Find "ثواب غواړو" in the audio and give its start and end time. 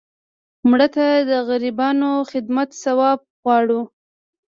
2.83-3.81